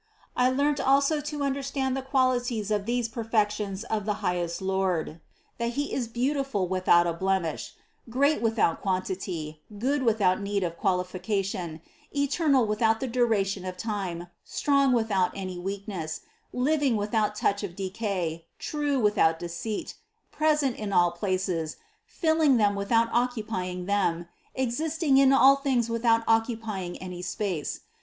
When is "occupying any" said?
26.27-27.21